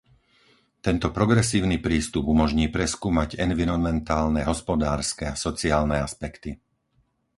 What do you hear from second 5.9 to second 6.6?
aspekty.